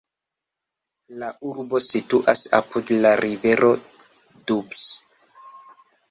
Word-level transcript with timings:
La 1.23 1.27
urbo 1.49 1.81
situas 1.87 2.41
apud 2.59 2.89
la 3.03 3.11
rivero 3.21 3.69
Doubs. 4.53 4.87